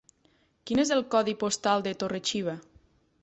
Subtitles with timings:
[0.69, 2.57] Quin és el codi postal de Torre-xiva?